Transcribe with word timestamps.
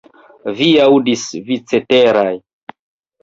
Vi 0.59 0.69
aŭdas, 0.85 1.25
vi 1.49 1.57
ceteraj! 1.73 2.33